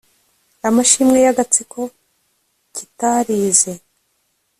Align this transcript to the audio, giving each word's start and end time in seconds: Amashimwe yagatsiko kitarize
Amashimwe 0.67 1.17
yagatsiko 1.25 1.81
kitarize 2.75 3.71